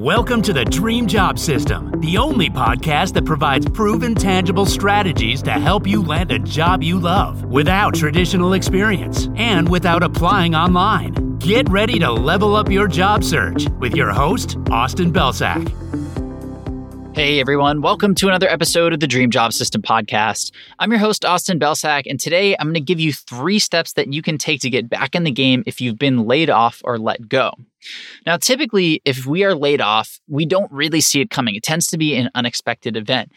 [0.00, 5.50] Welcome to the Dream Job System, the only podcast that provides proven, tangible strategies to
[5.50, 11.36] help you land a job you love without traditional experience and without applying online.
[11.36, 15.68] Get ready to level up your job search with your host, Austin Belcak.
[17.14, 20.50] Hey everyone, welcome to another episode of the Dream Job System podcast.
[20.78, 24.10] I'm your host, Austin Belcak, and today I'm going to give you three steps that
[24.10, 26.98] you can take to get back in the game if you've been laid off or
[26.98, 27.52] let go.
[28.26, 31.54] Now, typically, if we are laid off, we don't really see it coming.
[31.54, 33.32] It tends to be an unexpected event.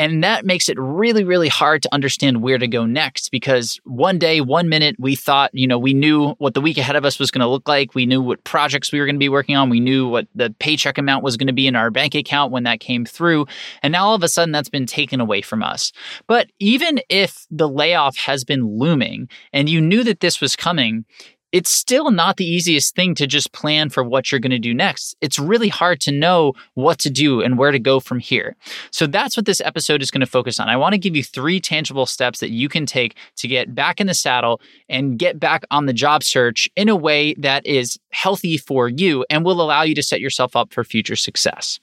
[0.00, 4.16] And that makes it really, really hard to understand where to go next because one
[4.16, 7.18] day, one minute, we thought, you know, we knew what the week ahead of us
[7.18, 7.96] was going to look like.
[7.96, 9.70] We knew what projects we were going to be working on.
[9.70, 12.62] We knew what the paycheck amount was going to be in our bank account when
[12.62, 13.46] that came through.
[13.82, 15.92] And now all of a sudden, that's been taken away from us.
[16.28, 21.06] But even if the layoff has been looming and you knew that this was coming,
[21.52, 24.74] it's still not the easiest thing to just plan for what you're going to do
[24.74, 25.16] next.
[25.20, 28.56] It's really hard to know what to do and where to go from here.
[28.90, 30.68] So that's what this episode is going to focus on.
[30.68, 34.00] I want to give you three tangible steps that you can take to get back
[34.00, 37.98] in the saddle and get back on the job search in a way that is
[38.10, 41.80] healthy for you and will allow you to set yourself up for future success.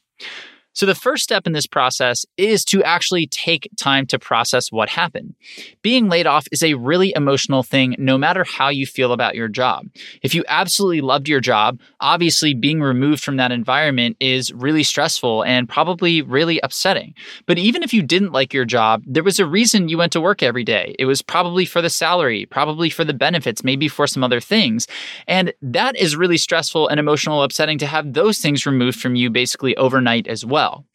[0.76, 4.90] So, the first step in this process is to actually take time to process what
[4.90, 5.34] happened.
[5.82, 9.48] Being laid off is a really emotional thing, no matter how you feel about your
[9.48, 9.88] job.
[10.22, 15.44] If you absolutely loved your job, obviously being removed from that environment is really stressful
[15.44, 17.14] and probably really upsetting.
[17.46, 20.20] But even if you didn't like your job, there was a reason you went to
[20.20, 20.94] work every day.
[21.00, 24.88] It was probably for the salary, probably for the benefits, maybe for some other things.
[25.26, 29.30] And that is really stressful and emotional, upsetting to have those things removed from you
[29.30, 30.86] basically overnight as well well.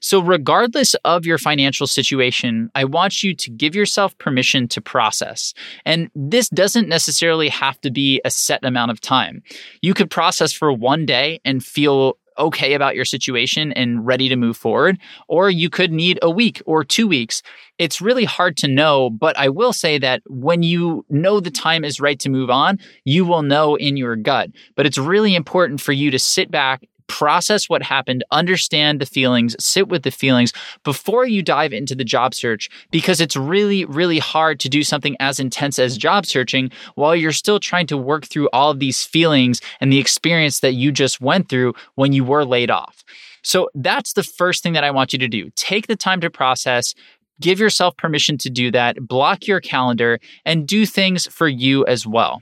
[0.00, 5.54] So, regardless of your financial situation, I want you to give yourself permission to process.
[5.84, 9.42] And this doesn't necessarily have to be a set amount of time.
[9.82, 14.36] You could process for one day and feel okay about your situation and ready to
[14.36, 17.42] move forward, or you could need a week or two weeks.
[17.76, 21.84] It's really hard to know, but I will say that when you know the time
[21.84, 24.50] is right to move on, you will know in your gut.
[24.74, 29.56] But it's really important for you to sit back process what happened, understand the feelings,
[29.58, 30.52] sit with the feelings
[30.84, 35.16] before you dive into the job search because it's really, really hard to do something
[35.18, 39.04] as intense as job searching while you're still trying to work through all of these
[39.04, 43.04] feelings and the experience that you just went through when you were laid off.
[43.42, 45.50] So that's the first thing that I want you to do.
[45.56, 46.94] Take the time to process,
[47.40, 52.06] give yourself permission to do that, block your calendar, and do things for you as
[52.06, 52.40] well.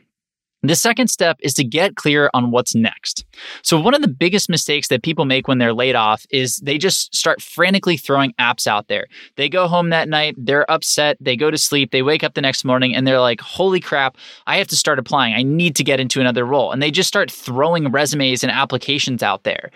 [0.64, 3.24] The second step is to get clear on what's next.
[3.62, 6.78] So, one of the biggest mistakes that people make when they're laid off is they
[6.78, 9.06] just start frantically throwing apps out there.
[9.36, 12.40] They go home that night, they're upset, they go to sleep, they wake up the
[12.40, 14.16] next morning, and they're like, holy crap,
[14.48, 15.34] I have to start applying.
[15.34, 16.72] I need to get into another role.
[16.72, 19.70] And they just start throwing resumes and applications out there.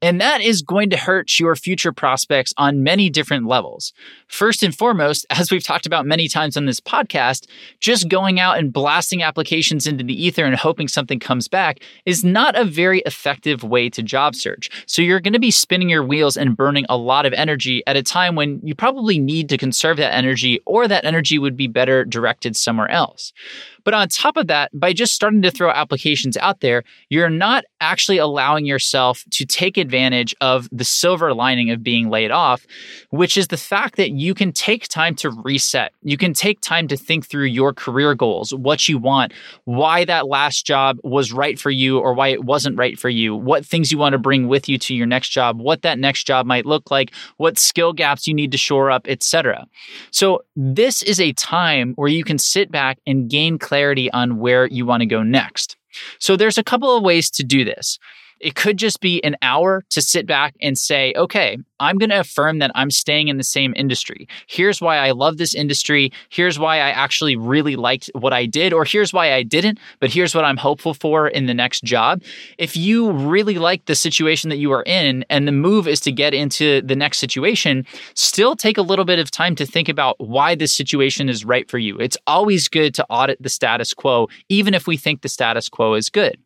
[0.00, 3.92] And that is going to hurt your future prospects on many different levels.
[4.28, 7.46] First and foremost, as we've talked about many times on this podcast,
[7.80, 12.24] just going out and blasting applications into the ether and hoping something comes back is
[12.24, 14.70] not a very effective way to job search.
[14.86, 17.96] So you're going to be spinning your wheels and burning a lot of energy at
[17.96, 21.66] a time when you probably need to conserve that energy or that energy would be
[21.66, 23.32] better directed somewhere else.
[23.88, 27.64] But on top of that, by just starting to throw applications out there, you're not
[27.80, 32.66] actually allowing yourself to take advantage of the silver lining of being laid off,
[33.08, 35.92] which is the fact that you can take time to reset.
[36.02, 39.32] You can take time to think through your career goals, what you want,
[39.64, 43.34] why that last job was right for you or why it wasn't right for you,
[43.34, 46.26] what things you want to bring with you to your next job, what that next
[46.26, 49.66] job might look like, what skill gaps you need to shore up, etc.
[50.10, 54.38] So, this is a time where you can sit back and gain clarity clarity on
[54.38, 55.76] where you want to go next.
[56.18, 57.96] So there's a couple of ways to do this.
[58.40, 62.20] It could just be an hour to sit back and say, okay, I'm going to
[62.20, 64.28] affirm that I'm staying in the same industry.
[64.48, 66.12] Here's why I love this industry.
[66.28, 70.10] Here's why I actually really liked what I did, or here's why I didn't, but
[70.10, 72.22] here's what I'm hopeful for in the next job.
[72.58, 76.12] If you really like the situation that you are in and the move is to
[76.12, 80.16] get into the next situation, still take a little bit of time to think about
[80.18, 81.96] why this situation is right for you.
[81.98, 85.94] It's always good to audit the status quo, even if we think the status quo
[85.94, 86.38] is good.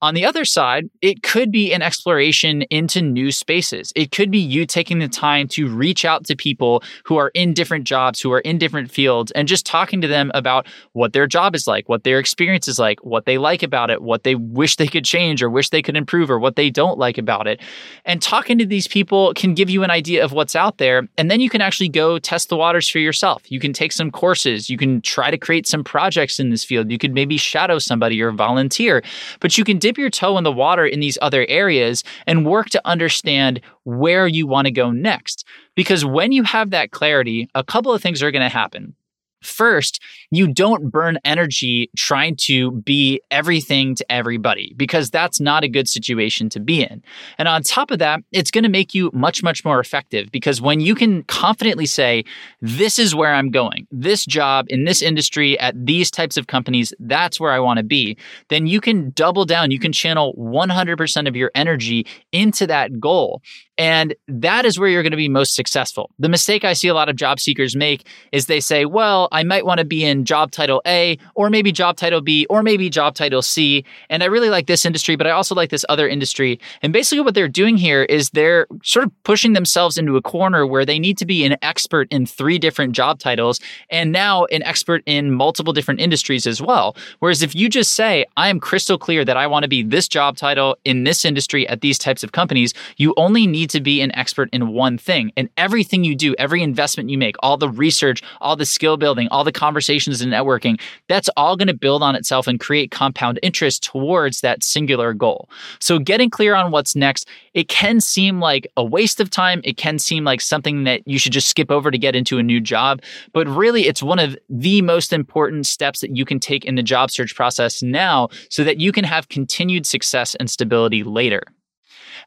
[0.00, 3.92] On the other side, it could be an exploration into new spaces.
[3.96, 7.52] It could be you taking the time to reach out to people who are in
[7.52, 11.26] different jobs, who are in different fields, and just talking to them about what their
[11.26, 14.36] job is like, what their experience is like, what they like about it, what they
[14.36, 17.48] wish they could change or wish they could improve, or what they don't like about
[17.48, 17.60] it.
[18.04, 21.08] And talking to these people can give you an idea of what's out there.
[21.18, 23.50] And then you can actually go test the waters for yourself.
[23.50, 26.88] You can take some courses, you can try to create some projects in this field,
[26.88, 29.02] you could maybe shadow somebody or volunteer,
[29.40, 32.68] but you can dip your toe in the water in these other areas and work
[32.68, 35.46] to understand where you want to go next.
[35.74, 38.94] Because when you have that clarity, a couple of things are going to happen.
[39.42, 45.68] First, you don't burn energy trying to be everything to everybody because that's not a
[45.68, 47.02] good situation to be in.
[47.38, 50.60] And on top of that, it's going to make you much, much more effective because
[50.60, 52.24] when you can confidently say,
[52.60, 56.92] This is where I'm going, this job in this industry at these types of companies,
[56.98, 58.16] that's where I want to be,
[58.48, 59.70] then you can double down.
[59.70, 63.42] You can channel 100% of your energy into that goal.
[63.78, 66.10] And that is where you're going to be most successful.
[66.18, 69.42] The mistake I see a lot of job seekers make is they say, well, I
[69.42, 72.90] might want to be in job title A, or maybe job title B, or maybe
[72.90, 73.84] job title C.
[74.10, 76.60] And I really like this industry, but I also like this other industry.
[76.82, 80.66] And basically, what they're doing here is they're sort of pushing themselves into a corner
[80.66, 83.60] where they need to be an expert in three different job titles
[83.90, 86.96] and now an expert in multiple different industries as well.
[87.18, 90.08] Whereas if you just say, I am crystal clear that I want to be this
[90.08, 94.00] job title in this industry at these types of companies, you only need to be
[94.00, 95.32] an expert in one thing.
[95.36, 99.17] And everything you do, every investment you make, all the research, all the skill building,
[99.28, 103.40] all the conversations and networking, that's all going to build on itself and create compound
[103.42, 105.50] interest towards that singular goal.
[105.80, 109.60] So getting clear on what's next, it can seem like a waste of time.
[109.64, 112.42] It can seem like something that you should just skip over to get into a
[112.42, 113.02] new job.
[113.32, 116.82] But really, it's one of the most important steps that you can take in the
[116.82, 121.42] job search process now so that you can have continued success and stability later.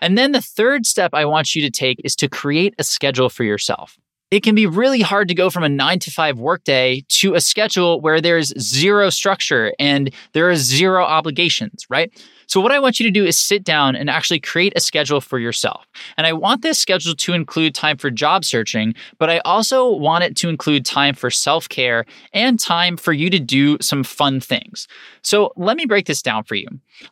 [0.01, 3.29] And then the third step I want you to take is to create a schedule
[3.29, 3.97] for yourself.
[4.31, 7.41] It can be really hard to go from a nine to five workday to a
[7.41, 12.09] schedule where there's zero structure and there are zero obligations, right?
[12.51, 15.21] So, what I want you to do is sit down and actually create a schedule
[15.21, 15.87] for yourself.
[16.17, 20.25] And I want this schedule to include time for job searching, but I also want
[20.25, 22.03] it to include time for self care
[22.33, 24.89] and time for you to do some fun things.
[25.21, 26.67] So, let me break this down for you.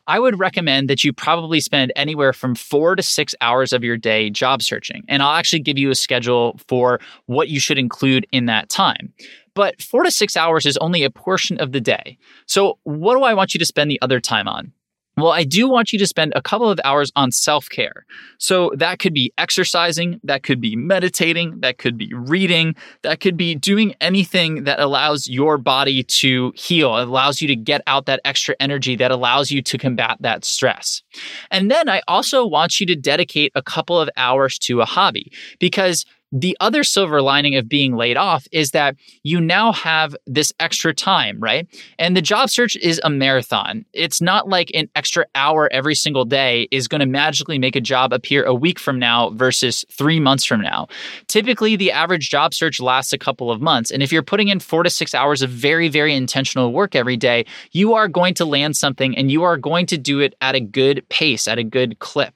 [0.06, 3.96] I would recommend that you probably spend anywhere from four to six hours of your
[3.96, 5.04] day job searching.
[5.08, 9.14] And I'll actually give you a schedule for what you should include in that time.
[9.54, 12.18] But four to six hours is only a portion of the day.
[12.44, 14.74] So, what do I want you to spend the other time on?
[15.16, 18.06] Well, I do want you to spend a couple of hours on self care.
[18.38, 23.36] So that could be exercising, that could be meditating, that could be reading, that could
[23.36, 28.20] be doing anything that allows your body to heal, allows you to get out that
[28.24, 31.02] extra energy, that allows you to combat that stress.
[31.50, 35.32] And then I also want you to dedicate a couple of hours to a hobby
[35.58, 40.52] because the other silver lining of being laid off is that you now have this
[40.60, 41.66] extra time, right?
[41.98, 43.84] And the job search is a marathon.
[43.92, 47.80] It's not like an extra hour every single day is going to magically make a
[47.80, 50.86] job appear a week from now versus three months from now.
[51.26, 53.90] Typically, the average job search lasts a couple of months.
[53.90, 57.16] And if you're putting in four to six hours of very, very intentional work every
[57.16, 60.54] day, you are going to land something and you are going to do it at
[60.54, 62.34] a good pace, at a good clip.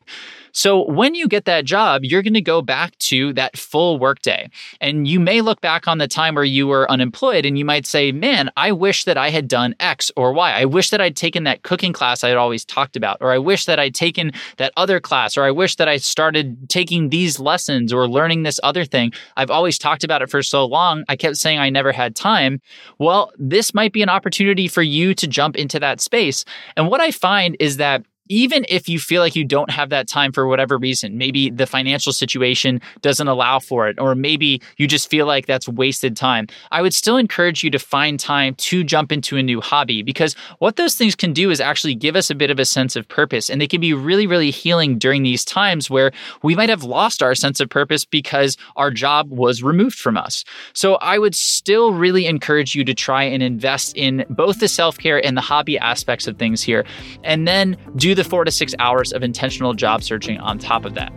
[0.54, 4.48] So when you get that job, you're going to go back to that full workday.
[4.80, 7.86] And you may look back on the time where you were unemployed and you might
[7.86, 10.52] say, man, I wish that I had done X or Y.
[10.52, 13.38] I wish that I'd taken that cooking class I had always talked about, or I
[13.38, 17.40] wish that I'd taken that other class, or I wish that I started taking these
[17.40, 19.12] lessons or learning this other thing.
[19.36, 21.04] I've always talked about it for so long.
[21.08, 22.60] I kept saying I never had time.
[22.98, 26.44] Well, this might be an opportunity for you to jump into that space.
[26.76, 30.08] And what I find is that even if you feel like you don't have that
[30.08, 34.86] time for whatever reason, maybe the financial situation doesn't allow for it, or maybe you
[34.86, 38.84] just feel like that's wasted time, I would still encourage you to find time to
[38.84, 42.30] jump into a new hobby because what those things can do is actually give us
[42.30, 43.50] a bit of a sense of purpose.
[43.50, 46.12] And they can be really, really healing during these times where
[46.42, 50.44] we might have lost our sense of purpose because our job was removed from us.
[50.72, 54.98] So I would still really encourage you to try and invest in both the self
[54.98, 56.84] care and the hobby aspects of things here,
[57.22, 57.76] and then
[58.14, 61.12] the four to six hours of intentional job searching on top of that.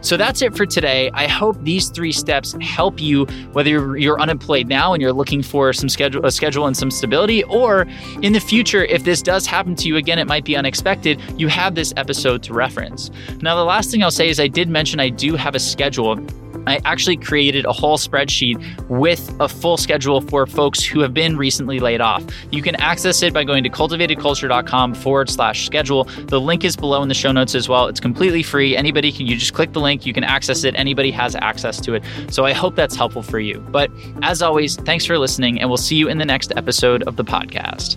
[0.00, 1.10] So that's it for today.
[1.14, 5.72] I hope these three steps help you, whether you're unemployed now and you're looking for
[5.72, 7.86] some schedule, a schedule and some stability, or
[8.20, 11.20] in the future, if this does happen to you again, it might be unexpected.
[11.38, 13.10] You have this episode to reference.
[13.40, 16.16] Now, the last thing I'll say is I did mention I do have a schedule
[16.66, 21.36] I actually created a whole spreadsheet with a full schedule for folks who have been
[21.36, 22.24] recently laid off.
[22.50, 26.04] You can access it by going to cultivatedculture.com forward slash schedule.
[26.04, 27.86] The link is below in the show notes as well.
[27.86, 28.76] It's completely free.
[28.76, 30.74] Anybody can, you just click the link, you can access it.
[30.76, 32.02] Anybody has access to it.
[32.30, 33.60] So I hope that's helpful for you.
[33.70, 33.90] But
[34.22, 37.24] as always, thanks for listening, and we'll see you in the next episode of the
[37.24, 37.96] podcast.